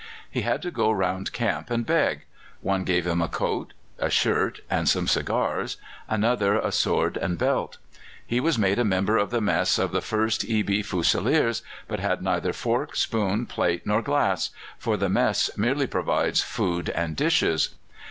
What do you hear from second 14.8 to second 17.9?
the mess merely provides food and dishes.